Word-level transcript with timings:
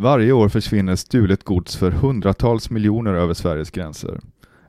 Varje 0.00 0.32
år 0.32 0.48
försvinner 0.48 0.96
stulet 0.96 1.44
gods 1.44 1.76
för 1.76 1.90
hundratals 1.90 2.70
miljoner 2.70 3.14
över 3.14 3.34
Sveriges 3.34 3.70
gränser. 3.70 4.20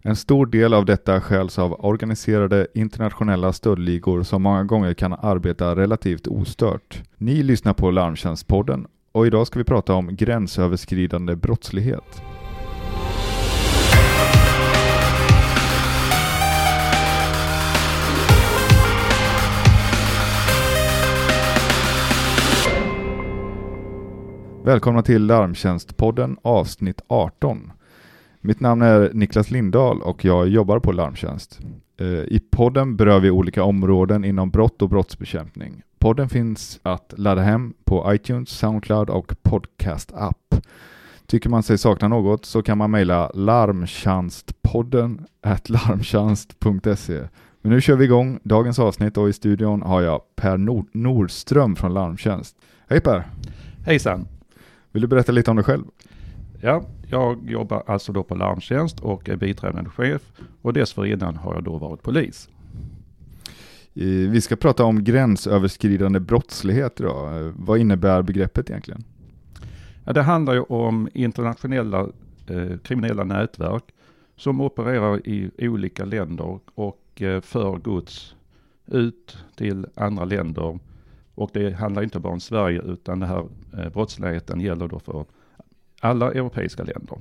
En 0.01 0.15
stor 0.15 0.45
del 0.45 0.73
av 0.73 0.85
detta 0.85 1.21
skäls 1.21 1.59
av 1.59 1.85
organiserade 1.85 2.67
internationella 2.73 3.53
stöldligor 3.53 4.23
som 4.23 4.41
många 4.41 4.63
gånger 4.63 4.93
kan 4.93 5.13
arbeta 5.13 5.75
relativt 5.75 6.27
ostört. 6.27 7.03
Ni 7.17 7.43
lyssnar 7.43 7.73
på 7.73 7.91
Larmtjänstpodden 7.91 8.87
och 9.11 9.27
idag 9.27 9.47
ska 9.47 9.59
vi 9.59 9.65
prata 9.65 9.93
om 9.93 10.15
gränsöverskridande 10.15 11.35
brottslighet. 11.35 12.21
Välkomna 24.63 25.01
till 25.01 25.25
Larmtjänstpodden 25.25 26.37
avsnitt 26.41 27.01
18. 27.07 27.71
Mitt 28.41 28.59
namn 28.59 28.81
är 28.81 29.11
Niklas 29.13 29.51
Lindahl 29.51 30.01
och 30.01 30.25
jag 30.25 30.47
jobbar 30.47 30.79
på 30.79 30.91
Larmtjänst. 30.91 31.59
Eh, 31.99 32.07
I 32.07 32.41
podden 32.51 32.95
berör 32.95 33.19
vi 33.19 33.31
olika 33.31 33.63
områden 33.63 34.25
inom 34.25 34.49
brott 34.49 34.81
och 34.81 34.89
brottsbekämpning. 34.89 35.81
Podden 35.99 36.29
finns 36.29 36.79
att 36.83 37.13
ladda 37.17 37.41
hem 37.41 37.73
på 37.83 38.13
iTunes, 38.13 38.49
Soundcloud 38.49 39.09
och 39.09 39.33
Podcast-app. 39.43 40.55
Tycker 41.25 41.49
man 41.49 41.63
sig 41.63 41.77
sakna 41.77 42.07
något 42.07 42.45
så 42.45 42.61
kan 42.61 42.77
man 42.77 42.91
mejla 42.91 43.31
larmtjänstpodden 43.33 45.25
larmtjänst.se. 45.65 47.19
Men 47.61 47.71
nu 47.71 47.81
kör 47.81 47.95
vi 47.95 48.05
igång 48.05 48.39
dagens 48.43 48.79
avsnitt 48.79 49.17
och 49.17 49.29
i 49.29 49.33
studion 49.33 49.81
har 49.81 50.01
jag 50.01 50.21
Per 50.35 50.57
Nord 50.57 50.87
Nordström 50.91 51.75
från 51.75 51.93
Larmtjänst. 51.93 52.55
Hej 52.87 53.01
Per! 53.01 53.23
Hejsan! 53.85 54.27
Vill 54.91 55.01
du 55.01 55.07
berätta 55.07 55.31
lite 55.31 55.51
om 55.51 55.57
dig 55.57 55.65
själv? 55.65 55.83
Ja, 56.61 56.83
jag 57.07 57.49
jobbar 57.49 57.83
alltså 57.87 58.11
då 58.11 58.23
på 58.23 58.35
larmtjänst 58.35 58.99
och 58.99 59.29
är 59.29 59.35
biträdande 59.35 59.89
chef 59.89 60.21
och 60.61 60.73
dessförinnan 60.73 61.35
har 61.35 61.53
jag 61.53 61.63
då 61.63 61.77
varit 61.77 62.01
polis. 62.03 62.49
Vi 63.93 64.41
ska 64.41 64.55
prata 64.55 64.83
om 64.83 65.03
gränsöverskridande 65.03 66.19
brottslighet 66.19 66.99
idag. 66.99 67.53
Vad 67.55 67.79
innebär 67.79 68.21
begreppet 68.21 68.69
egentligen? 68.69 69.03
Ja, 70.05 70.13
det 70.13 70.21
handlar 70.21 70.53
ju 70.53 70.61
om 70.61 71.09
internationella 71.13 71.99
eh, 72.47 72.77
kriminella 72.83 73.23
nätverk 73.23 73.83
som 74.35 74.61
opererar 74.61 75.27
i 75.27 75.51
olika 75.59 76.05
länder 76.05 76.59
och 76.75 77.21
eh, 77.21 77.41
för 77.41 77.77
gods 77.77 78.35
ut 78.87 79.37
till 79.55 79.87
andra 79.95 80.25
länder 80.25 80.79
och 81.35 81.49
det 81.53 81.73
handlar 81.73 82.03
inte 82.03 82.19
bara 82.19 82.33
om 82.33 82.39
Sverige 82.39 82.81
utan 82.81 83.19
den 83.19 83.29
här 83.29 83.47
eh, 83.77 83.89
brottsligheten 83.89 84.61
gäller 84.61 84.87
då 84.87 84.99
för 84.99 85.25
alla 85.99 86.31
europeiska 86.31 86.83
länder. 86.83 87.17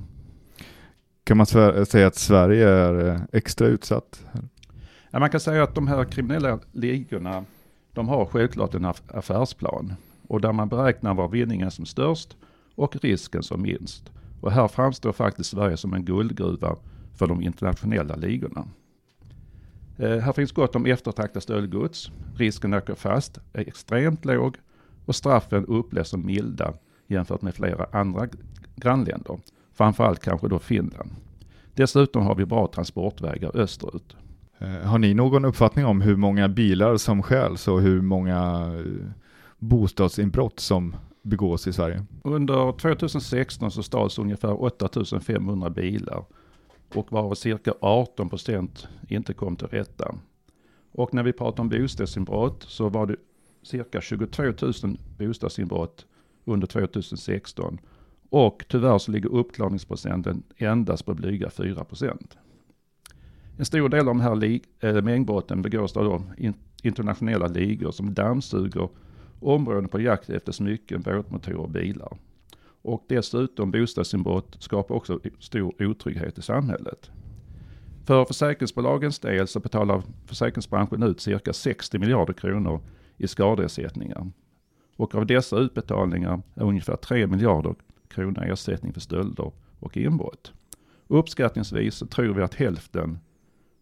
Kan 1.24 1.36
man 1.36 1.46
säga 1.46 2.06
att 2.06 2.16
Sverige 2.16 2.68
är 2.68 3.08
eh, 3.08 3.20
extra 3.32 3.66
utsatt? 3.66 4.24
Ja, 5.10 5.18
man 5.18 5.30
kan 5.30 5.40
säga 5.40 5.62
att 5.62 5.74
de 5.74 5.88
här 5.88 6.04
kriminella 6.04 6.58
ligorna, 6.72 7.44
de 7.92 8.08
har 8.08 8.26
självklart 8.26 8.74
en 8.74 8.84
affärsplan 9.08 9.94
och 10.28 10.40
där 10.40 10.52
man 10.52 10.68
beräknar 10.68 11.14
var 11.14 11.28
vinningen 11.28 11.70
som 11.70 11.86
störst 11.86 12.36
och 12.74 12.96
risken 12.96 13.42
som 13.42 13.62
minst. 13.62 14.10
Och 14.40 14.52
här 14.52 14.68
framstår 14.68 15.12
faktiskt 15.12 15.50
Sverige 15.50 15.76
som 15.76 15.94
en 15.94 16.04
guldgruva 16.04 16.76
för 17.14 17.26
de 17.26 17.42
internationella 17.42 18.16
ligorna. 18.16 18.68
Eh, 20.00 20.18
här 20.18 20.32
finns 20.32 20.52
gott 20.52 20.76
om 20.76 20.86
eftertraktat 20.86 21.42
stöldgods. 21.42 22.10
Risken 22.36 22.74
att 22.74 22.98
fast 22.98 23.38
är 23.52 23.60
extremt 23.60 24.24
låg 24.24 24.56
och 25.04 25.14
straffen 25.14 25.66
upplevs 25.66 26.08
som 26.08 26.26
milda 26.26 26.72
jämfört 27.06 27.42
med 27.42 27.54
flera 27.54 27.86
andra 27.92 28.28
grannländer. 28.76 29.38
Framförallt 29.74 30.20
kanske 30.20 30.48
då 30.48 30.58
Finland. 30.58 31.10
Dessutom 31.74 32.26
har 32.26 32.34
vi 32.34 32.46
bra 32.46 32.66
transportvägar 32.66 33.56
österut. 33.56 34.16
Eh, 34.58 34.68
har 34.68 34.98
ni 34.98 35.14
någon 35.14 35.44
uppfattning 35.44 35.84
om 35.84 36.00
hur 36.00 36.16
många 36.16 36.48
bilar 36.48 36.96
som 36.96 37.22
stjäls 37.22 37.68
och 37.68 37.80
hur 37.80 38.00
många 38.00 38.72
eh, 38.78 39.10
bostadsinbrott 39.58 40.60
som 40.60 40.96
begås 41.22 41.66
i 41.66 41.72
Sverige? 41.72 42.04
Under 42.24 42.72
2016 42.72 43.70
så 43.70 43.82
stals 43.82 44.18
ungefär 44.18 44.62
8500 44.62 45.70
bilar 45.70 46.24
och 46.96 47.12
varav 47.12 47.34
cirka 47.34 47.74
18 47.80 48.28
procent 48.28 48.88
inte 49.08 49.34
kom 49.34 49.56
till 49.56 49.66
rätta. 49.66 50.14
Och 50.92 51.14
när 51.14 51.22
vi 51.22 51.32
pratar 51.32 51.62
om 51.62 51.68
bostadsinbrott 51.68 52.62
så 52.68 52.88
var 52.88 53.06
det 53.06 53.16
cirka 53.62 54.00
22 54.00 54.42
000 54.42 54.52
bostadsinbrott 55.18 56.06
under 56.44 56.66
2016. 56.66 57.78
Och 58.30 58.64
tyvärr 58.68 58.98
så 58.98 59.10
ligger 59.10 59.34
uppklarningsprocenten 59.34 60.42
endast 60.56 61.06
på 61.06 61.14
blyga 61.14 61.50
4 61.50 61.84
procent. 61.84 62.38
En 63.58 63.64
stor 63.64 63.88
del 63.88 64.00
av 64.00 64.06
de 64.06 64.20
här 64.20 64.44
äh, 64.44 64.60
eh, 64.80 65.02
mängdbrotten 65.02 65.62
begås 65.62 65.96
av 65.96 66.24
internationella 66.82 67.46
ligor 67.46 67.90
som 67.90 68.14
dammsuger 68.14 68.88
områden 69.40 69.88
på 69.88 70.00
jakt 70.00 70.30
efter 70.30 70.52
smycken, 70.52 71.02
båtmotorer 71.02 71.56
och 71.56 71.70
bilar. 71.70 72.16
Och 72.82 73.04
dessutom 73.08 73.70
bostadsinbrott 73.70 74.56
skapar 74.58 74.94
också 74.94 75.20
stor 75.38 75.82
otrygghet 75.82 76.38
i 76.38 76.42
samhället. 76.42 77.10
För 78.06 78.24
försäkringsbolagens 78.24 79.18
del 79.18 79.48
så 79.48 79.60
betalar 79.60 80.02
försäkringsbranschen 80.26 81.02
ut 81.02 81.20
cirka 81.20 81.52
60 81.52 81.98
miljarder 81.98 82.32
kronor 82.32 82.80
i 83.16 83.28
skadeersättningar. 83.28 84.30
Och 84.96 85.14
av 85.14 85.26
dessa 85.26 85.56
utbetalningar 85.56 86.42
är 86.54 86.62
ungefär 86.62 86.96
3 86.96 87.26
miljarder 87.26 87.74
kronor 88.08 88.44
ersättning 88.44 88.92
för 88.92 89.00
stölder 89.00 89.52
och 89.78 89.96
inbrott. 89.96 90.52
Uppskattningsvis 91.08 91.94
så 91.94 92.06
tror 92.06 92.34
vi 92.34 92.42
att 92.42 92.54
hälften 92.54 93.18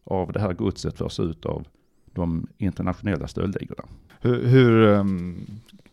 av 0.05 0.33
det 0.33 0.41
här 0.41 0.53
godset 0.53 0.99
förs 0.99 1.21
ut 1.21 1.47
av 1.47 1.69
de 2.07 2.47
internationella 2.59 3.29
stöldligorna. 3.29 3.85
Hur, 4.21 4.47
hur 4.47 4.83
um, 4.83 5.47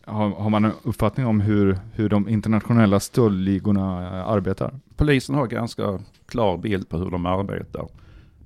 har, 0.06 0.30
har, 0.30 0.50
man 0.50 0.64
en 0.64 0.72
uppfattning 0.82 1.26
om 1.26 1.40
hur, 1.40 1.78
hur 1.92 2.08
de 2.08 2.28
internationella 2.28 3.00
stöldligorna 3.00 4.02
eh, 4.02 4.28
arbetar? 4.28 4.74
Polisen 4.96 5.34
har 5.34 5.46
ganska 5.46 5.98
klar 6.26 6.58
bild 6.58 6.88
på 6.88 6.98
hur 6.98 7.10
de 7.10 7.26
arbetar. 7.26 7.88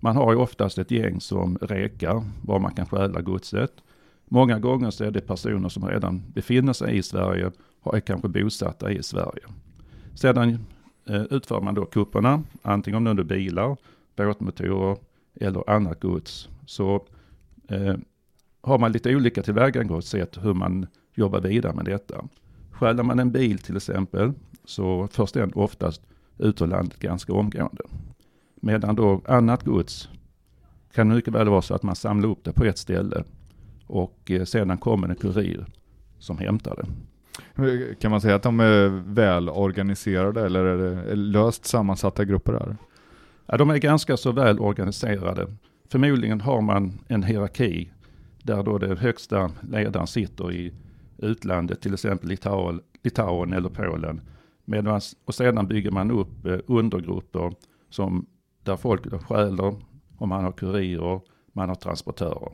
Man 0.01 0.17
har 0.17 0.33
ju 0.33 0.39
oftast 0.39 0.79
ett 0.79 0.91
gäng 0.91 1.21
som 1.21 1.59
rekar 1.61 2.25
var 2.43 2.59
man 2.59 2.75
kan 2.75 2.87
stjäla 2.87 3.21
godset. 3.21 3.73
Många 4.29 4.59
gånger 4.59 4.91
så 4.91 5.05
är 5.05 5.11
det 5.11 5.21
personer 5.21 5.69
som 5.69 5.89
redan 5.89 6.23
befinner 6.35 6.73
sig 6.73 6.97
i 6.97 7.03
Sverige 7.03 7.51
och 7.81 7.97
är 7.97 8.01
kanske 8.01 8.29
bosatta 8.29 8.93
i 8.93 9.03
Sverige. 9.03 9.43
Sedan 10.15 10.59
eh, 11.09 11.23
utför 11.31 11.61
man 11.61 11.75
då 11.75 11.85
kupperna, 11.85 12.43
antingen 12.63 13.07
om 13.07 13.17
det 13.17 13.23
är 13.23 13.25
bilar, 13.25 13.77
båtmotorer 14.17 14.97
eller 15.41 15.71
annat 15.71 16.01
gods. 16.01 16.49
Så 16.67 17.07
eh, 17.69 17.95
har 18.61 18.79
man 18.79 18.93
lite 18.93 19.17
olika 19.17 19.43
tillvägagångssätt 19.43 20.39
hur 20.43 20.55
man 20.55 20.87
jobba 21.15 21.41
vidare 21.41 21.75
med 21.75 21.85
detta. 21.85 22.25
Stjäler 22.71 23.03
man 23.03 23.19
en 23.19 23.33
bil 23.33 23.59
till 23.59 23.77
exempel 23.77 24.33
så 24.65 25.09
förs 25.09 25.33
den 25.33 25.53
oftast 25.55 26.03
ut 26.39 26.63
ur 26.63 26.67
landet 26.67 26.99
ganska 26.99 27.33
omgående. 27.33 27.83
Medan 28.55 28.95
då 28.95 29.21
annat 29.27 29.65
gods 29.65 30.09
kan 30.95 31.09
mycket 31.09 31.35
väl 31.35 31.49
vara 31.49 31.63
så 31.63 31.75
att 31.75 31.83
man 31.83 31.97
samlar 31.97 32.29
upp 32.29 32.45
det 32.45 32.53
på 32.53 32.65
ett 32.65 32.79
ställe 32.79 33.25
och 33.87 34.31
eh, 34.31 34.45
sedan 34.45 34.79
kommer 34.79 35.09
en 35.09 35.15
kurir 35.15 35.67
som 36.19 36.39
hämtar 36.39 36.77
det. 36.77 36.87
Kan 38.01 38.11
man 38.11 38.21
säga 38.21 38.35
att 38.35 38.43
de 38.43 38.61
är 38.61 38.89
väl 39.15 39.49
organiserade 39.49 40.47
eller 40.47 40.65
är 40.65 40.77
det 40.79 41.15
löst 41.15 41.67
sammansatta 41.67 42.25
grupper 42.25 42.53
här? 42.53 42.77
Ja, 43.47 43.57
de 43.57 43.71
är 43.71 43.79
ganska 43.79 44.17
så 44.17 44.33
väl 44.33 44.61
organiserade. 44.61 45.47
Förmodligen 45.89 46.41
har 46.41 46.61
man 46.61 46.99
en 47.09 47.23
hierarki 47.23 47.91
där 48.43 48.63
då 48.63 48.79
den 48.79 48.97
högsta 48.97 49.51
ledaren 49.71 50.07
sitter 50.07 50.53
i 50.53 50.73
utlandet, 51.23 51.81
till 51.81 51.95
exempel 51.95 52.29
Litauen, 52.29 52.81
Litauen 53.03 53.53
eller 53.53 53.69
Polen. 53.69 54.21
Medan, 54.65 55.01
och 55.25 55.35
sedan 55.35 55.67
bygger 55.67 55.91
man 55.91 56.11
upp 56.11 56.47
eh, 56.47 56.59
undergrupper 56.67 57.53
som, 57.91 58.27
där 58.63 58.77
folk 58.77 59.23
stjäler 59.29 59.75
och 60.19 60.29
man 60.29 60.45
har 60.45 60.53
kurirer, 60.53 61.21
man 61.53 61.69
har 61.69 61.77
transportörer. 61.77 62.53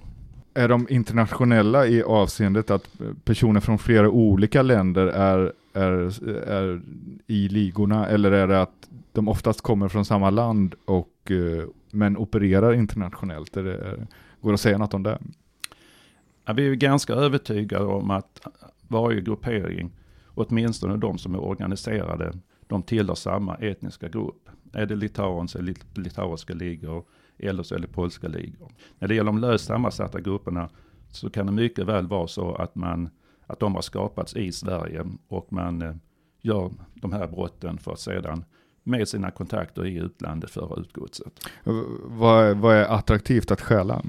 Är 0.54 0.68
de 0.68 0.86
internationella 0.90 1.86
i 1.86 2.02
avseendet 2.02 2.70
att 2.70 2.88
personer 3.24 3.60
från 3.60 3.78
flera 3.78 4.10
olika 4.10 4.62
länder 4.62 5.06
är, 5.06 5.52
är, 5.72 6.24
är 6.48 6.80
i 7.26 7.48
ligorna 7.48 8.06
eller 8.06 8.32
är 8.32 8.48
det 8.48 8.62
att 8.62 8.88
de 9.12 9.28
oftast 9.28 9.60
kommer 9.60 9.88
från 9.88 10.04
samma 10.04 10.30
land 10.30 10.74
och 10.84 11.30
eh, 11.30 11.64
men 11.90 12.16
opererar 12.16 12.72
internationellt? 12.72 13.56
Är 13.56 13.62
det, 13.62 14.06
går 14.40 14.50
det 14.50 14.54
att 14.54 14.60
säga 14.60 14.78
något 14.78 14.94
om 14.94 15.02
det? 15.02 15.18
Ja, 16.44 16.52
vi 16.52 16.68
är 16.68 16.74
ganska 16.74 17.12
övertygade 17.12 17.84
om 17.84 18.10
att 18.10 18.46
varje 18.88 19.20
gruppering, 19.20 19.90
åtminstone 20.34 20.96
de 20.96 21.18
som 21.18 21.34
är 21.34 21.40
organiserade, 21.40 22.32
de 22.66 22.82
tillhör 22.82 23.14
samma 23.14 23.54
etniska 23.54 24.08
grupp. 24.08 24.48
Är 24.72 24.86
det 24.86 24.96
Litauen 24.96 25.48
så 25.48 25.58
är 25.58 25.62
det 25.62 26.00
litauiska 26.00 26.54
ligor 26.54 27.04
eller 27.38 27.62
så 27.62 27.74
är 27.74 27.78
det 27.78 27.88
polska 27.88 28.28
ligor. 28.28 28.70
När 28.98 29.08
det 29.08 29.14
gäller 29.14 29.32
de 29.32 29.38
löst 29.38 29.64
sammansatta 29.64 30.20
grupperna 30.20 30.68
så 31.10 31.30
kan 31.30 31.46
det 31.46 31.52
mycket 31.52 31.86
väl 31.86 32.06
vara 32.06 32.26
så 32.26 32.54
att, 32.54 32.74
man, 32.74 33.08
att 33.46 33.60
de 33.60 33.74
har 33.74 33.82
skapats 33.82 34.36
i 34.36 34.52
Sverige 34.52 35.04
och 35.28 35.52
man 35.52 35.82
eh, 35.82 35.94
gör 36.42 36.70
de 36.94 37.12
här 37.12 37.26
brotten 37.26 37.78
för 37.78 37.92
att 37.92 38.00
sedan 38.00 38.44
med 38.82 39.08
sina 39.08 39.30
kontakter 39.30 39.86
i 39.86 39.96
utlandet 39.96 40.50
föra 40.50 40.80
ut 40.80 40.92
godset. 40.92 41.32
Vad, 42.04 42.44
är- 42.44 42.54
vad 42.54 42.74
är 42.76 42.84
attraktivt 42.84 43.50
att 43.50 43.60
stjäla? 43.60 44.02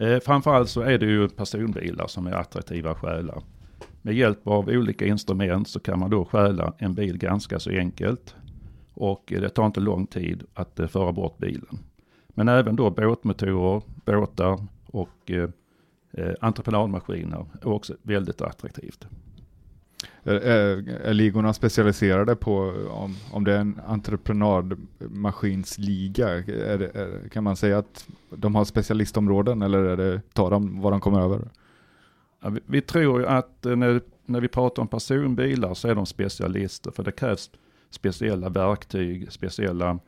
Eh, 0.00 0.18
framförallt 0.20 0.68
så 0.68 0.80
är 0.80 0.98
det 0.98 1.06
ju 1.06 1.28
personbilar 1.28 2.06
som 2.06 2.26
är 2.26 2.32
attraktiva 2.32 2.90
att 2.90 2.98
stjäla. 2.98 3.42
Med 4.06 4.14
hjälp 4.14 4.46
av 4.46 4.68
olika 4.68 5.06
instrument 5.06 5.68
så 5.68 5.80
kan 5.80 5.98
man 5.98 6.10
då 6.10 6.24
stjäla 6.24 6.72
en 6.78 6.94
bil 6.94 7.18
ganska 7.18 7.58
så 7.58 7.70
enkelt. 7.70 8.34
Och 8.94 9.32
eh, 9.32 9.40
det 9.40 9.48
tar 9.48 9.66
inte 9.66 9.80
lång 9.80 10.06
tid 10.06 10.42
att 10.54 10.80
eh, 10.80 10.86
föra 10.86 11.12
bort 11.12 11.38
bilen. 11.38 11.78
Men 12.28 12.48
även 12.48 12.76
då 12.76 12.90
båtmotorer, 12.90 13.82
båtar 14.04 14.66
och 14.86 15.30
eh, 15.30 15.48
eh, 16.12 16.34
entreprenadmaskiner 16.40 17.46
är 17.62 17.68
också 17.68 17.94
väldigt 18.02 18.40
attraktivt. 18.40 19.06
Är, 20.22 20.34
är, 20.34 20.88
är 20.88 21.14
ligorna 21.14 21.52
specialiserade 21.52 22.36
på 22.36 22.74
om, 22.90 23.16
om 23.32 23.44
det 23.44 23.52
är 23.52 23.60
en 23.60 23.80
entreprenadmaskinsliga? 23.86 26.28
Är 26.28 26.78
det, 26.78 26.90
är, 26.94 27.28
kan 27.28 27.44
man 27.44 27.56
säga 27.56 27.78
att 27.78 28.06
de 28.30 28.54
har 28.54 28.64
specialistområden 28.64 29.62
eller 29.62 29.84
är 29.84 29.96
det, 29.96 30.20
tar 30.32 30.50
de 30.50 30.80
vad 30.80 30.92
de 30.92 31.00
kommer 31.00 31.20
över? 31.20 31.48
Ja, 32.44 32.50
vi, 32.50 32.60
vi 32.66 32.80
tror 32.80 33.20
ju 33.20 33.26
att 33.26 33.66
eh, 33.66 33.76
när, 33.76 34.00
när 34.24 34.40
vi 34.40 34.48
pratar 34.48 34.82
om 34.82 34.88
personbilar 34.88 35.74
så 35.74 35.88
är 35.88 35.94
de 35.94 36.06
specialister. 36.06 36.90
För 36.90 37.02
det 37.02 37.12
krävs 37.12 37.50
speciella 37.90 38.48
verktyg, 38.48 39.32
speciella 39.32 39.98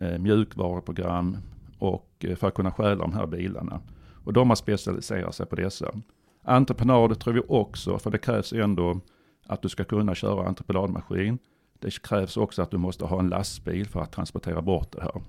eh, 0.00 0.18
mjukvaruprogram 0.18 1.36
och 1.78 2.10
eh, 2.20 2.36
för 2.36 2.48
att 2.48 2.54
kunna 2.54 2.72
stjäla 2.72 2.94
de 2.94 3.12
här 3.12 3.26
bilarna. 3.26 3.80
Och 4.24 4.32
de 4.32 4.48
har 4.48 4.56
specialiserat 4.56 5.34
sig 5.34 5.46
på 5.46 5.56
dessa. 5.56 5.94
Entreprenader 6.42 7.14
tror 7.14 7.34
vi 7.34 7.42
också, 7.48 7.98
för 7.98 8.10
det 8.10 8.18
krävs 8.18 8.52
ändå 8.52 9.00
att 9.46 9.62
du 9.62 9.68
ska 9.68 9.84
kunna 9.84 10.14
köra 10.14 10.48
entreprenadmaskin. 10.48 11.38
Det 11.78 12.02
krävs 12.02 12.36
också 12.36 12.62
att 12.62 12.70
du 12.70 12.78
måste 12.78 13.04
ha 13.04 13.18
en 13.18 13.28
lastbil 13.28 13.88
för 13.88 14.00
att 14.00 14.12
transportera 14.12 14.62
bort 14.62 14.92
det 14.92 15.02
här. 15.02 15.22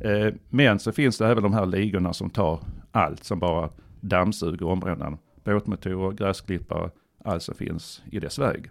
Eh, 0.00 0.34
Men 0.48 0.78
så 0.78 0.92
finns 0.92 1.18
det 1.18 1.26
även 1.26 1.42
de 1.42 1.52
här 1.52 1.66
ligorna 1.66 2.12
som 2.12 2.30
tar 2.30 2.60
allt 2.92 3.24
som 3.24 3.38
bara 3.38 3.70
dammsuger 4.00 4.66
områdena. 4.66 5.18
Båtmotorer, 5.48 6.12
gräsklippare, 6.12 6.90
allt 7.24 7.42
som 7.42 7.54
finns 7.54 8.02
i 8.10 8.20
dess 8.20 8.38
väg. 8.38 8.70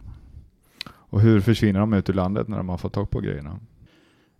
Och 0.89 1.21
hur 1.21 1.41
försvinner 1.41 1.79
de 1.79 1.93
ut 1.93 2.09
ur 2.09 2.13
landet 2.13 2.47
när 2.47 2.57
de 2.57 2.69
har 2.69 2.77
fått 2.77 2.93
tag 2.93 3.09
på 3.09 3.19
grejerna? 3.19 3.59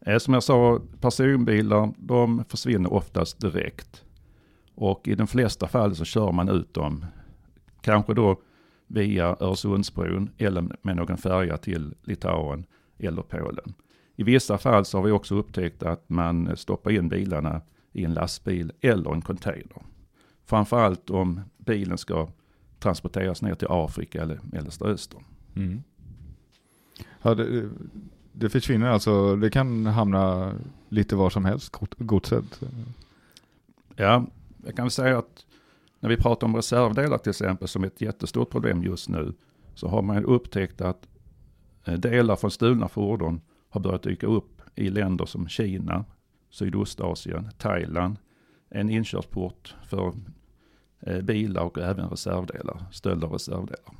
Eh, 0.01 0.17
Som 0.17 0.33
jag 0.33 0.43
sa, 0.43 0.81
personbilar 1.01 1.93
de 1.97 2.43
försvinner 2.49 2.93
oftast 2.93 3.39
direkt. 3.41 4.03
Och 4.75 5.07
i 5.07 5.15
de 5.15 5.27
flesta 5.27 5.67
fall 5.67 5.95
så 5.95 6.05
kör 6.05 6.31
man 6.31 6.49
ut 6.49 6.73
dem, 6.73 7.05
kanske 7.81 8.13
då 8.13 8.41
via 8.87 9.35
Öresundsbron 9.39 10.29
eller 10.37 10.65
med 10.81 10.95
någon 10.95 11.17
färja 11.17 11.57
till 11.57 11.95
Litauen 12.03 12.65
eller 12.97 13.21
Polen. 13.21 13.73
I 14.15 14.23
vissa 14.23 14.57
fall 14.57 14.85
så 14.85 14.97
har 14.97 15.03
vi 15.03 15.11
också 15.11 15.35
upptäckt 15.35 15.83
att 15.83 16.09
man 16.09 16.57
stoppar 16.57 16.91
in 16.91 17.09
bilarna 17.09 17.61
i 17.93 18.05
en 18.05 18.13
lastbil 18.13 18.71
eller 18.81 19.13
en 19.13 19.21
container. 19.21 19.81
Framförallt 20.45 21.09
om 21.09 21.41
bilen 21.67 21.97
ska 21.97 22.29
transporteras 22.79 23.41
ner 23.41 23.55
till 23.55 23.67
Afrika 23.69 24.21
eller 24.21 24.39
Mellersta 24.43 24.85
Östern. 24.85 25.23
Mm. 25.55 25.83
Ja, 27.21 27.35
det, 27.35 27.69
det 28.33 28.49
försvinner 28.49 28.87
alltså, 28.87 29.35
det 29.35 29.49
kan 29.49 29.85
hamna 29.85 30.53
lite 30.89 31.15
var 31.15 31.29
som 31.29 31.45
helst, 31.45 31.69
god- 31.71 31.95
godset. 31.97 32.61
Ja, 33.95 34.25
jag 34.65 34.75
kan 34.75 34.91
säga 34.91 35.17
att 35.17 35.45
när 35.99 36.09
vi 36.09 36.17
pratar 36.17 36.47
om 36.47 36.55
reservdelar 36.55 37.17
till 37.17 37.29
exempel 37.29 37.67
som 37.67 37.83
är 37.83 37.87
ett 37.87 38.01
jättestort 38.01 38.49
problem 38.49 38.83
just 38.83 39.09
nu 39.09 39.33
så 39.75 39.87
har 39.87 40.01
man 40.01 40.25
upptäckt 40.25 40.81
att 40.81 41.07
eh, 41.85 41.93
delar 41.93 42.35
från 42.35 42.51
stulna 42.51 42.87
fordon 42.87 43.41
har 43.69 43.81
börjat 43.81 44.03
dyka 44.03 44.27
upp 44.27 44.61
i 44.75 44.89
länder 44.89 45.25
som 45.25 45.47
Kina, 45.47 46.05
Sydostasien, 46.49 47.49
Thailand. 47.57 48.17
En 48.69 48.89
inkörsport 48.89 49.75
för 49.89 50.13
bilar 51.23 51.61
och 51.63 51.77
även 51.77 52.09
reservdelar, 52.09 52.85
stöld 52.91 53.23
av 53.23 53.31
reservdelar. 53.31 53.93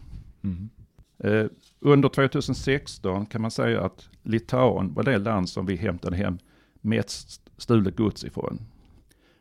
Mm. 0.43 0.69
Eh, 1.17 1.45
Under 1.79 2.09
2016 2.09 3.25
kan 3.25 3.41
man 3.41 3.51
säga 3.51 3.81
att 3.81 4.09
Litauen 4.23 4.93
var 4.93 5.03
det 5.03 5.17
land 5.17 5.49
som 5.49 5.65
vi 5.65 5.75
hämtade 5.75 6.15
hem 6.15 6.37
mest 6.81 7.41
stulet 7.57 7.95
gods 7.97 8.23
ifrån. 8.23 8.59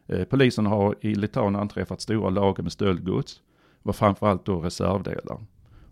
Eh, 0.06 0.25
Polisen 0.25 0.67
har 0.67 0.94
i 1.00 1.14
Litauen 1.14 1.56
anträffat 1.56 2.00
stora 2.00 2.31
lager 2.31 2.62
med 2.62 2.73
stöldgods, 2.73 3.41
var 3.82 3.93
framförallt 3.93 4.44
då 4.44 4.61
reservdelar. 4.61 5.44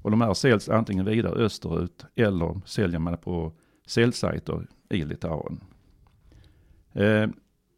Och 0.02 0.10
de 0.10 0.20
här 0.20 0.34
säljs 0.34 0.68
antingen 0.68 1.04
vidare 1.04 1.34
österut 1.44 2.04
eller 2.14 2.60
säljer 2.66 2.98
man 2.98 3.16
på 3.16 3.52
säljsajter 3.86 4.66
i 4.90 5.04
Litauen. 5.04 5.60
Eh, 6.92 7.26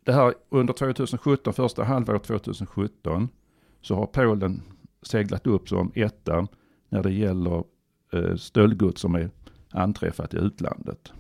Det 0.05 0.13
här 0.13 0.35
under 0.49 0.73
2017, 0.75 1.53
första 1.53 1.85
halvåret 1.85 2.23
2017, 2.25 3.29
så 3.81 3.95
har 3.95 4.07
Polen 4.07 4.63
seglat 5.03 5.47
upp 5.47 5.69
som 5.69 5.93
etta 5.95 6.47
när 6.89 7.03
det 7.03 7.13
gäller 7.13 7.65
eh, 8.13 8.37
stöldgods 8.37 9.01
som 9.01 9.15
är 9.15 9.31
anträffat 9.71 10.35
i 10.35 10.37
utlandet. 10.37 11.13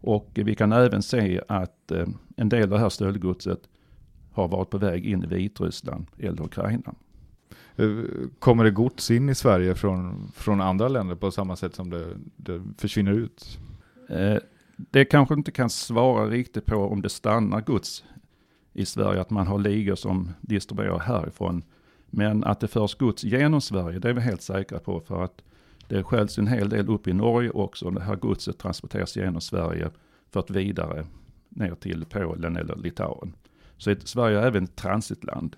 Och 0.00 0.30
vi 0.34 0.54
kan 0.54 0.72
även 0.72 1.02
se 1.02 1.40
att 1.48 1.90
eh, 1.90 2.06
en 2.36 2.48
del 2.48 2.62
av 2.62 2.68
det 2.68 2.78
här 2.78 2.88
stöldgodset 2.88 3.60
har 4.32 4.48
varit 4.48 4.70
på 4.70 4.78
väg 4.78 5.06
in 5.06 5.24
i 5.24 5.26
Vitryssland 5.26 6.06
eller 6.18 6.42
Ukraina. 6.42 6.94
Eh, 7.76 7.88
Kommer 8.38 8.64
det 8.64 8.70
gods 8.70 9.10
in 9.10 9.28
i 9.28 9.34
Sverige 9.34 9.74
från, 9.74 10.32
från 10.34 10.60
andra 10.60 10.88
länder 10.88 11.14
på 11.14 11.30
samma 11.30 11.56
sätt 11.56 11.74
som 11.74 11.90
det, 11.90 12.06
det 12.36 12.62
försvinner 12.78 13.12
ut? 13.12 13.58
Det 14.76 15.04
kanske 15.04 15.34
inte 15.34 15.50
kan 15.50 15.70
svara 15.70 16.26
riktigt 16.26 16.66
på 16.66 16.76
om 16.76 17.02
det 17.02 17.08
stannar 17.08 17.60
gods 17.60 18.04
i 18.80 18.84
Sverige, 18.86 19.20
att 19.20 19.30
man 19.30 19.46
har 19.46 19.58
ligor 19.58 19.94
som 19.94 20.30
distribuerar 20.40 20.98
härifrån. 20.98 21.62
Men 22.06 22.44
att 22.44 22.60
det 22.60 22.68
förs 22.68 22.94
gods 22.94 23.24
genom 23.24 23.60
Sverige, 23.60 23.98
det 23.98 24.08
är 24.08 24.12
vi 24.12 24.20
helt 24.20 24.42
säkra 24.42 24.78
på 24.78 25.00
för 25.00 25.24
att 25.24 25.42
det 25.88 26.02
sköljs 26.02 26.38
en 26.38 26.46
hel 26.46 26.68
del 26.68 26.88
upp 26.88 27.08
i 27.08 27.12
Norge 27.12 27.50
också. 27.50 27.90
Det 27.90 28.02
här 28.02 28.16
godset 28.16 28.58
transporteras 28.58 29.16
genom 29.16 29.40
Sverige 29.40 29.90
för 30.30 30.40
att 30.40 30.50
vidare 30.50 31.06
ner 31.48 31.74
till 31.74 32.04
Polen 32.04 32.56
eller 32.56 32.76
Litauen. 32.76 33.32
Så 33.76 33.94
Sverige 34.04 34.38
är 34.38 34.46
även 34.46 34.64
ett 34.64 34.76
transitland. 34.76 35.56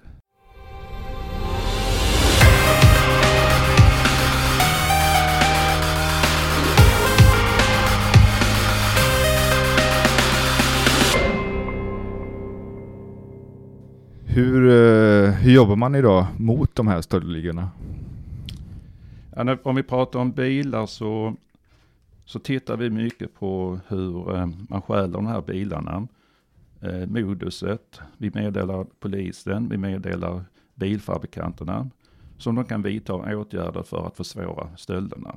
Hur, 14.34 14.68
eh, 14.68 15.30
hur 15.30 15.52
jobbar 15.52 15.76
man 15.76 15.94
idag 15.94 16.26
mot 16.38 16.74
de 16.74 16.88
här 16.88 17.00
stöldligorna? 17.00 17.70
Om 19.62 19.76
vi 19.76 19.82
pratar 19.82 20.18
om 20.18 20.30
bilar 20.30 20.86
så, 20.86 21.36
så 22.24 22.38
tittar 22.38 22.76
vi 22.76 22.90
mycket 22.90 23.34
på 23.34 23.80
hur 23.88 24.36
eh, 24.36 24.46
man 24.68 24.82
stjäl 24.82 25.12
de 25.12 25.26
här 25.26 25.42
bilarna. 25.42 26.08
Eh, 26.80 27.06
moduset, 27.06 28.00
vi 28.18 28.30
meddelar 28.34 28.86
polisen, 29.00 29.68
vi 29.68 29.76
meddelar 29.76 30.44
bilfabrikanterna 30.74 31.90
som 32.38 32.54
de 32.54 32.64
kan 32.64 32.82
vidta 32.82 33.14
åtgärder 33.14 33.82
för 33.82 34.06
att 34.06 34.16
försvåra 34.16 34.76
stölderna. 34.76 35.36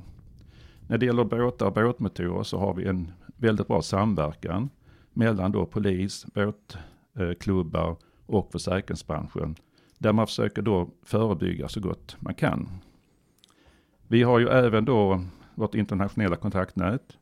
När 0.88 0.98
det 0.98 1.06
gäller 1.06 1.24
båtar 1.24 1.66
och 1.66 1.74
båtmotorer 1.74 2.44
så 2.44 2.60
har 2.60 2.74
vi 2.74 2.86
en 2.88 3.12
väldigt 3.38 3.68
bra 3.68 3.82
samverkan 3.82 4.70
mellan 5.14 5.52
då 5.52 5.66
polis, 5.66 6.26
båtklubbar 6.34 7.96
och 8.26 8.52
försäkringsbranschen 8.52 9.56
där 9.98 10.14
man 10.14 10.28
försöker 10.28 10.62
då 10.62 10.90
förebygga 11.04 11.68
så 11.68 11.80
gott 11.80 12.18
man 12.20 12.34
kan. 12.36 12.70
Vi 14.08 14.24
har 14.24 14.40
ju 14.40 14.48
även 14.48 14.86
då 14.86 15.22
vårt 15.56 15.76
internationella 15.76 16.36
kontaktnät 16.36 17.18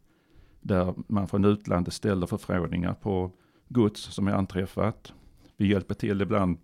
där 0.62 0.94
man 1.08 1.28
från 1.28 1.46
utlandet 1.46 1.94
ställer 1.94 2.28
förfrågningar 2.28 2.94
på 2.94 3.32
gods 3.70 4.02
som 4.02 4.28
är 4.28 4.32
anträffat. 4.32 5.14
Vi 5.58 5.68
hjälper 5.68 5.94
till 5.94 6.22
ibland 6.22 6.58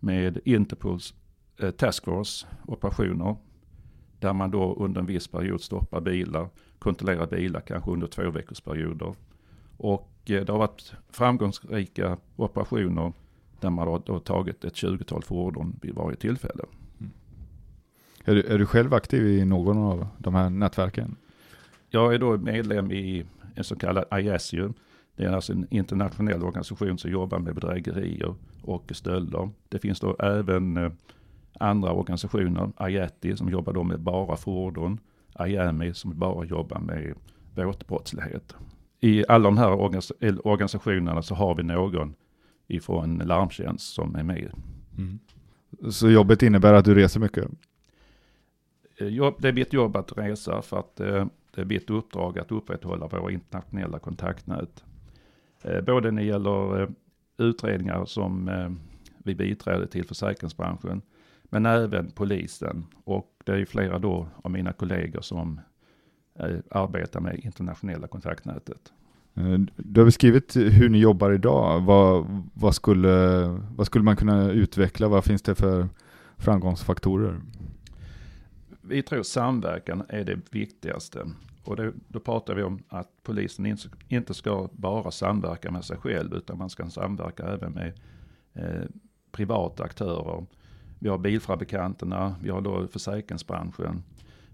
med 0.00 0.38
Interpols 0.44 1.14
eh, 1.58 1.70
taskforce 1.70 2.46
operationer 2.66 3.36
där 4.18 4.32
man 4.32 4.50
då 4.50 4.74
under 4.74 5.00
en 5.00 5.06
viss 5.06 5.28
period 5.28 5.60
stoppar 5.60 6.00
bilar, 6.00 6.48
kontrollerar 6.78 7.26
bilar 7.26 7.60
kanske 7.60 7.90
under 7.90 8.06
två 8.06 8.30
veckors 8.30 8.60
perioder. 8.60 9.14
Och 9.76 10.10
eh, 10.24 10.44
det 10.44 10.52
har 10.52 10.58
varit 10.58 10.92
framgångsrika 11.10 12.18
operationer 12.36 13.12
där 13.60 13.70
man 13.70 13.88
har 13.88 14.20
tagit 14.20 14.64
ett 14.64 14.74
20-tal 14.74 15.22
fordon 15.22 15.78
vid 15.82 15.94
varje 15.94 16.16
tillfälle. 16.16 16.64
Är 18.24 18.34
du, 18.34 18.42
är 18.42 18.58
du 18.58 18.66
själv 18.66 18.94
aktiv 18.94 19.26
i 19.26 19.44
någon 19.44 19.78
av 19.78 20.06
de 20.18 20.34
här 20.34 20.50
nätverken? 20.50 21.16
Jag 21.88 22.14
är 22.14 22.18
då 22.18 22.38
medlem 22.38 22.92
i 22.92 23.24
en 23.54 23.64
så 23.64 23.76
kallad 23.76 24.04
IASU. 24.12 24.72
Det 25.16 25.24
är 25.24 25.32
alltså 25.32 25.52
en 25.52 25.66
internationell 25.70 26.42
organisation 26.42 26.98
som 26.98 27.10
jobbar 27.10 27.38
med 27.38 27.54
bedrägerier 27.54 28.34
och 28.62 28.92
stölder. 28.94 29.50
Det 29.68 29.78
finns 29.78 30.00
då 30.00 30.16
även 30.18 30.76
eh, 30.76 30.92
andra 31.60 31.92
organisationer, 31.92 32.88
IATI 32.88 33.36
som 33.36 33.48
jobbar 33.48 33.72
då 33.72 33.82
med 33.82 34.00
bara 34.00 34.36
fordon, 34.36 34.98
IAMI 35.46 35.94
som 35.94 36.18
bara 36.18 36.44
jobbar 36.44 36.80
med 36.80 37.14
båtbrottslighet. 37.54 38.54
I 39.00 39.24
alla 39.28 39.44
de 39.44 39.58
här 39.58 39.72
organisationerna 40.46 41.22
så 41.22 41.34
har 41.34 41.54
vi 41.54 41.62
någon 41.62 42.14
ifrån 42.70 43.18
larmtjänst 43.18 43.94
som 43.94 44.14
är 44.14 44.22
med. 44.22 44.52
Mm. 44.98 45.18
Så 45.90 46.10
jobbet 46.10 46.42
innebär 46.42 46.74
att 46.74 46.84
du 46.84 46.94
reser 46.94 47.20
mycket? 47.20 47.44
Eh, 48.96 49.32
det 49.38 49.48
är 49.48 49.52
mitt 49.52 49.72
jobb 49.72 49.96
att 49.96 50.18
resa 50.18 50.62
för 50.62 50.78
att 50.78 51.00
eh, 51.00 51.26
det 51.54 51.60
är 51.60 51.64
mitt 51.64 51.90
uppdrag 51.90 52.38
att 52.38 52.52
upprätthålla 52.52 53.06
våra 53.06 53.32
internationella 53.32 53.98
kontaktnät. 53.98 54.84
Eh, 55.62 55.80
både 55.80 56.10
när 56.10 56.22
det 56.22 56.28
gäller 56.28 56.88
utredningar 57.38 58.04
som 58.04 58.50
vi 59.18 59.34
biträder 59.34 59.86
till 59.86 60.04
försäkringsbranschen, 60.04 61.02
men 61.42 61.66
även 61.66 62.10
polisen. 62.10 62.86
Och 63.04 63.36
det 63.44 63.52
är 63.52 63.64
flera 63.64 63.98
då 63.98 64.28
av 64.42 64.50
mina 64.50 64.72
kollegor 64.72 65.20
som 65.20 65.60
arbetar 66.70 67.20
med 67.20 67.40
internationella 67.44 68.06
kontaktnätet. 68.06 68.92
Eh, 69.34 69.58
du 69.76 70.00
har 70.00 70.04
beskrivit 70.04 70.56
hur 70.56 70.88
ni 70.88 70.98
jobbar 70.98 71.30
idag. 71.30 71.80
Vad, 71.80 72.42
vad, 72.54 72.74
skulle, 72.74 73.44
vad 73.76 73.86
skulle 73.86 74.04
man 74.04 74.16
kunna 74.16 74.50
utveckla? 74.50 75.08
Vad 75.08 75.24
finns 75.24 75.42
det 75.42 75.54
för 75.54 75.88
framgångsfaktorer? 76.38 77.40
Vi 78.82 79.02
tror 79.02 79.22
samverkan 79.22 80.02
är 80.08 80.24
det 80.24 80.38
viktigaste. 80.50 81.26
Och 81.64 81.76
det, 81.76 81.92
då 82.08 82.20
pratar 82.20 82.54
vi 82.54 82.62
om 82.62 82.82
att 82.88 83.08
polisen 83.22 83.76
inte 84.08 84.34
ska 84.34 84.68
bara 84.72 85.10
samverka 85.10 85.70
med 85.70 85.84
sig 85.84 85.96
själv, 85.96 86.34
utan 86.34 86.58
man 86.58 86.70
ska 86.70 86.90
samverka 86.90 87.42
även 87.42 87.72
med 87.72 87.92
eh, 88.54 88.88
privata 89.32 89.84
aktörer. 89.84 90.46
Vi 90.98 91.08
har 91.08 91.18
bilfabrikanterna, 91.18 92.34
vi 92.42 92.50
har 92.50 92.60
då 92.60 92.86
försäkringsbranschen. 92.86 94.02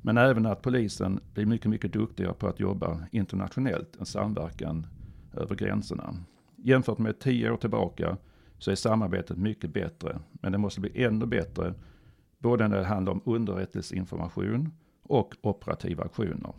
Men 0.07 0.17
även 0.19 0.47
att 0.47 0.63
polisen 0.63 1.21
blir 1.35 1.47
mycket, 1.47 1.71
mycket 1.71 1.93
duktigare 1.93 2.35
på 2.35 2.49
att 2.49 2.61
jobba 2.61 3.07
internationellt, 3.11 3.97
en 3.97 4.07
samverkan 4.07 4.87
över 5.35 5.55
gränserna. 5.55 6.15
Jämfört 6.57 6.99
med 6.99 7.19
tio 7.19 7.51
år 7.51 7.57
tillbaka 7.57 8.17
så 8.59 8.71
är 8.71 8.75
samarbetet 8.75 9.39
mycket 9.39 9.71
bättre, 9.71 10.19
men 10.33 10.53
det 10.53 10.59
måste 10.59 10.81
bli 10.81 11.05
ännu 11.05 11.27
bättre, 11.27 11.75
både 12.39 12.69
när 12.69 12.77
det 12.77 12.85
handlar 12.85 13.13
om 13.13 13.21
underrättelseinformation 13.25 14.73
och 15.03 15.35
operativa 15.41 16.05
aktioner. 16.05 16.53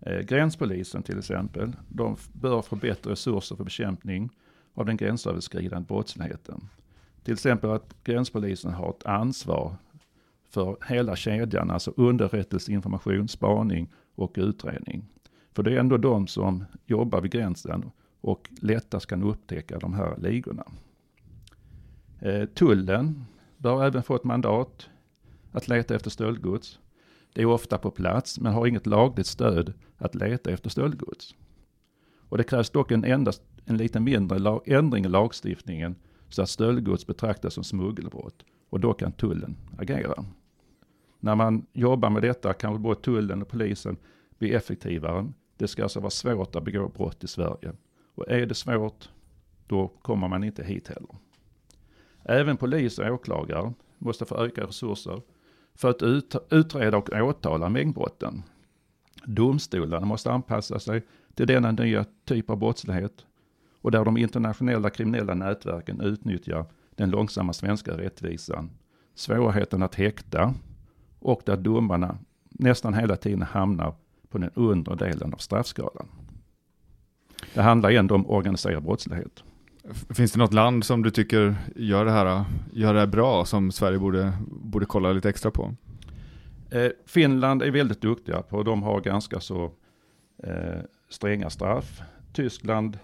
Eh, 0.00 0.20
gränspolisen 0.20 1.02
till 1.02 1.18
exempel, 1.18 1.72
de 1.88 2.16
bör 2.32 2.62
få 2.62 2.76
bättre 2.76 3.10
resurser 3.10 3.56
för 3.56 3.64
bekämpning 3.64 4.30
av 4.74 4.86
den 4.86 4.96
gränsöverskridande 4.96 5.86
brottsligheten. 5.86 6.68
Till 7.22 7.34
exempel 7.34 7.70
att 7.70 7.94
gränspolisen 8.04 8.72
har 8.72 8.90
ett 8.90 9.06
ansvar 9.06 9.76
för 10.52 10.76
hela 10.88 11.16
kedjan, 11.16 11.70
alltså 11.70 11.92
underrättelseinformation, 11.96 13.28
spaning 13.28 13.88
och 14.14 14.34
utredning. 14.36 15.04
För 15.52 15.62
det 15.62 15.72
är 15.72 15.76
ändå 15.76 15.96
de 15.96 16.26
som 16.26 16.64
jobbar 16.86 17.20
vid 17.20 17.32
gränsen 17.32 17.90
och 18.20 18.50
lättast 18.60 19.06
kan 19.06 19.22
upptäcka 19.22 19.78
de 19.78 19.94
här 19.94 20.16
ligorna. 20.18 20.64
Eh, 22.20 22.44
tullen 22.44 23.24
bör 23.56 23.84
även 23.84 24.02
få 24.02 24.16
ett 24.16 24.24
mandat 24.24 24.88
att 25.52 25.68
leta 25.68 25.94
efter 25.94 26.10
stöldgods. 26.10 26.78
Det 27.32 27.42
är 27.42 27.46
ofta 27.46 27.78
på 27.78 27.90
plats 27.90 28.40
men 28.40 28.52
har 28.52 28.66
inget 28.66 28.86
lagligt 28.86 29.26
stöd 29.26 29.72
att 29.96 30.14
leta 30.14 30.50
efter 30.50 30.70
stöldgods. 30.70 31.34
Och 32.28 32.38
det 32.38 32.44
krävs 32.44 32.70
dock 32.70 32.90
en, 32.90 33.04
endast, 33.04 33.42
en 33.64 33.76
lite 33.76 34.00
mindre 34.00 34.60
ändring 34.66 35.04
i 35.04 35.08
lagstiftningen 35.08 35.94
så 36.28 36.42
att 36.42 36.48
stöldgods 36.48 37.06
betraktas 37.06 37.54
som 37.54 37.64
smuggelbrott 37.64 38.44
och 38.70 38.80
då 38.80 38.92
kan 38.92 39.12
tullen 39.12 39.56
agera. 39.78 40.24
När 41.24 41.34
man 41.34 41.66
jobbar 41.72 42.10
med 42.10 42.22
detta 42.22 42.52
kan 42.52 42.82
både 42.82 43.00
tullen 43.00 43.42
och 43.42 43.48
polisen 43.48 43.96
bli 44.38 44.54
effektivare. 44.54 45.32
Det 45.56 45.68
ska 45.68 45.82
alltså 45.82 46.00
vara 46.00 46.10
svårt 46.10 46.56
att 46.56 46.64
begå 46.64 46.88
brott 46.88 47.24
i 47.24 47.28
Sverige. 47.28 47.72
Och 48.14 48.30
är 48.30 48.46
det 48.46 48.54
svårt, 48.54 49.08
då 49.66 49.88
kommer 49.88 50.28
man 50.28 50.44
inte 50.44 50.64
hit 50.64 50.88
heller. 50.88 51.16
Även 52.22 52.56
polis 52.56 52.98
och 52.98 53.06
åklagare 53.06 53.72
måste 53.98 54.24
få 54.24 54.36
ökade 54.36 54.66
resurser 54.66 55.22
för 55.74 55.90
att 55.90 56.02
ut, 56.02 56.36
utreda 56.50 56.96
och 56.96 57.10
åtala 57.12 57.68
mängdbrotten. 57.68 58.42
Domstolarna 59.24 60.06
måste 60.06 60.32
anpassa 60.32 60.78
sig 60.78 61.02
till 61.34 61.46
denna 61.46 61.72
nya 61.72 62.04
typ 62.24 62.50
av 62.50 62.56
brottslighet 62.56 63.26
och 63.72 63.90
där 63.90 64.04
de 64.04 64.16
internationella 64.16 64.90
kriminella 64.90 65.34
nätverken 65.34 66.00
utnyttjar 66.00 66.66
den 66.90 67.10
långsamma 67.10 67.52
svenska 67.52 67.98
rättvisan, 67.98 68.70
svårigheten 69.14 69.82
att 69.82 69.94
häkta 69.94 70.54
och 71.22 71.42
där 71.44 71.56
domarna 71.56 72.18
nästan 72.50 72.94
hela 72.94 73.16
tiden 73.16 73.42
hamnar 73.42 73.94
på 74.28 74.38
den 74.38 74.50
undre 74.54 74.94
delen 74.96 75.34
av 75.34 75.38
straffskalan. 75.38 76.08
Det 77.54 77.62
handlar 77.62 77.90
ändå 77.90 78.14
om 78.14 78.30
organiserad 78.30 78.82
brottslighet. 78.82 79.44
Finns 80.10 80.32
det 80.32 80.38
något 80.38 80.52
land 80.52 80.84
som 80.84 81.02
du 81.02 81.10
tycker 81.10 81.56
gör 81.76 82.04
det 82.04 82.10
här, 82.10 82.44
gör 82.72 82.94
det 82.94 83.00
här 83.00 83.06
bra, 83.06 83.44
som 83.44 83.72
Sverige 83.72 83.98
borde, 83.98 84.32
borde 84.46 84.86
kolla 84.86 85.12
lite 85.12 85.28
extra 85.28 85.50
på? 85.50 85.74
Eh, 86.70 86.90
Finland 87.06 87.62
är 87.62 87.70
väldigt 87.70 88.00
duktiga 88.00 88.42
på, 88.42 88.62
de 88.62 88.82
har 88.82 89.00
ganska 89.00 89.40
så 89.40 89.72
eh, 90.42 90.80
stränga 91.08 91.50
straff. 91.50 92.02
Tyskland 92.32 92.98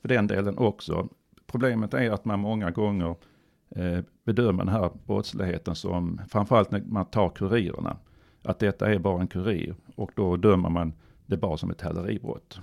för 0.00 0.08
den 0.08 0.26
delen 0.26 0.58
också. 0.58 1.08
Problemet 1.46 1.94
är 1.94 2.10
att 2.10 2.24
man 2.24 2.40
många 2.40 2.70
gånger 2.70 3.16
eh, 3.70 3.98
bedömer 4.24 4.64
den 4.64 4.74
här 4.74 4.90
brottsligheten 5.06 5.74
som, 5.74 6.20
framförallt 6.28 6.70
när 6.70 6.82
man 6.86 7.06
tar 7.06 7.30
kurirerna, 7.30 7.96
att 8.42 8.58
detta 8.58 8.92
är 8.92 8.98
bara 8.98 9.20
en 9.20 9.26
kurir 9.26 9.74
och 9.96 10.10
då 10.14 10.36
dömer 10.36 10.68
man 10.68 10.92
det 11.26 11.36
bara 11.36 11.56
som 11.56 11.70
ett 11.70 11.80
häleribrott. 11.80 12.60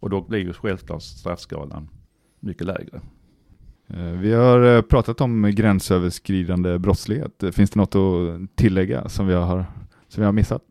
Och 0.00 0.10
då 0.10 0.20
blir 0.20 0.38
ju 0.38 0.52
självklart 0.52 1.02
straffskalan 1.02 1.88
mycket 2.40 2.66
lägre. 2.66 3.00
Eh, 3.86 4.12
vi 4.12 4.32
har 4.32 4.76
eh, 4.76 4.82
pratat 4.82 5.20
om 5.20 5.42
gränsöverskridande 5.54 6.78
brottslighet. 6.78 7.44
Finns 7.52 7.70
det 7.70 7.80
något 7.80 7.94
att 7.94 8.56
tillägga 8.56 9.08
som 9.08 9.26
vi 9.26 9.34
har, 9.34 9.64
som 10.08 10.20
vi 10.20 10.24
har 10.24 10.32
missat? 10.32 10.62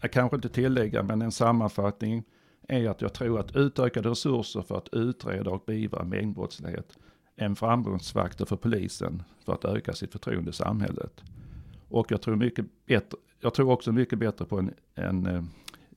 Jag 0.00 0.12
kanske 0.12 0.36
inte 0.36 0.48
tillägga, 0.48 1.02
men 1.02 1.22
en 1.22 1.32
sammanfattning 1.32 2.24
är 2.68 2.88
att 2.88 3.02
jag 3.02 3.12
tror 3.12 3.40
att 3.40 3.56
utökade 3.56 4.10
resurser 4.10 4.62
för 4.62 4.76
att 4.76 4.88
utreda 4.92 5.50
och 5.50 5.62
beivra 5.66 6.04
mängdbrottslighet 6.04 6.98
en 7.38 7.56
framgångsfaktor 7.56 8.46
för 8.46 8.56
polisen 8.56 9.22
för 9.44 9.52
att 9.52 9.64
öka 9.64 9.92
sitt 9.92 10.12
förtroende 10.12 10.50
i 10.50 10.52
samhället. 10.52 11.22
Och 11.88 12.12
jag 12.12 12.22
tror, 12.22 12.36
mycket 12.36 12.66
bättre, 12.86 13.18
jag 13.40 13.54
tror 13.54 13.70
också 13.70 13.92
mycket 13.92 14.18
bättre 14.18 14.44
på 14.44 14.58
en, 14.58 14.74
en 14.94 15.26
eh, 15.26 15.42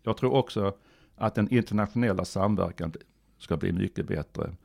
jag 0.04 0.18
tror 0.18 0.34
också 0.34 0.76
att 1.16 1.36
den 1.36 1.54
internationella 1.54 2.26
samverkan 2.26 2.94
ska 3.38 3.58
bli 3.58 3.72
mycket 3.72 4.08
bättre. 4.08 4.56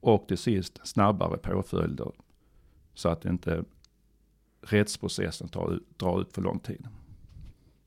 Och 0.00 0.28
till 0.28 0.38
sist 0.38 0.80
snabbare 0.84 1.38
påföljder. 1.38 2.12
Så 2.94 3.08
att 3.08 3.24
inte 3.24 3.64
rättsprocessen 4.60 5.48
tar, 5.48 5.80
drar 5.96 6.20
ut 6.20 6.32
för 6.32 6.42
lång 6.42 6.58
tid. 6.58 6.88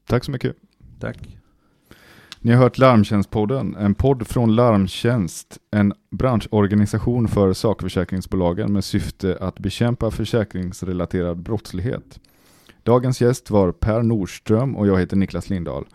Tack 0.05 0.23
så 0.23 0.31
mycket. 0.31 0.55
Tack. 0.99 1.37
Ni 2.45 2.53
har 2.53 2.63
hört 2.63 2.77
Larmtjänstpodden, 2.77 3.75
en 3.75 3.95
podd 3.95 4.27
från 4.27 4.55
Larmtjänst, 4.55 5.57
en 5.71 5.93
branschorganisation 6.11 7.27
för 7.27 7.53
sakförsäkringsbolagen 7.53 8.73
med 8.73 8.83
syfte 8.83 9.37
att 9.41 9.59
bekämpa 9.59 10.11
försäkringsrelaterad 10.11 11.37
brottslighet. 11.37 12.19
Dagens 12.83 13.21
gäst 13.21 13.49
var 13.49 13.71
Per 13.71 14.03
Nordström 14.03 14.75
och 14.75 14.87
jag 14.87 14.99
heter 14.99 15.17
Niklas 15.17 15.49
Lindahl. 15.49 15.85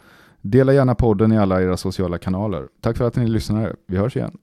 Dela 0.41 0.73
gärna 0.73 0.95
podden 0.95 1.33
i 1.33 1.39
alla 1.39 1.63
era 1.63 1.77
sociala 1.77 2.19
kanaler. 2.19 2.69
Tack 2.81 2.97
för 2.97 3.05
att 3.05 3.17
ni 3.17 3.29
lyssnade. 3.29 3.77
Vi 3.87 3.97
hörs 3.97 4.17
igen. 4.17 4.39